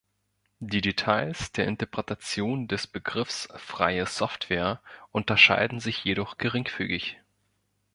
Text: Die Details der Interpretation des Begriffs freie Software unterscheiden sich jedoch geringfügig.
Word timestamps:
Die 0.61 0.81
Details 0.81 1.51
der 1.51 1.67
Interpretation 1.67 2.67
des 2.67 2.87
Begriffs 2.87 3.47
freie 3.57 4.07
Software 4.07 4.81
unterscheiden 5.11 5.79
sich 5.79 6.03
jedoch 6.03 6.39
geringfügig. 6.39 7.19